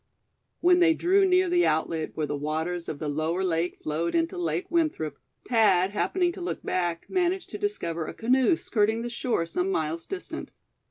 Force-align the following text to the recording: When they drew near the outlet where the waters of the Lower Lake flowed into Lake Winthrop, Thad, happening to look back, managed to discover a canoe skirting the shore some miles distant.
When 0.61 0.79
they 0.79 0.95
drew 0.95 1.25
near 1.27 1.47
the 1.47 1.67
outlet 1.67 2.13
where 2.17 2.25
the 2.25 2.35
waters 2.35 2.89
of 2.89 2.97
the 2.97 3.07
Lower 3.07 3.43
Lake 3.43 3.77
flowed 3.83 4.15
into 4.15 4.35
Lake 4.35 4.65
Winthrop, 4.71 5.19
Thad, 5.47 5.91
happening 5.91 6.31
to 6.31 6.41
look 6.41 6.63
back, 6.63 7.05
managed 7.07 7.51
to 7.51 7.59
discover 7.59 8.07
a 8.07 8.13
canoe 8.15 8.55
skirting 8.57 9.03
the 9.03 9.11
shore 9.11 9.45
some 9.45 9.69
miles 9.69 10.07
distant. 10.07 10.53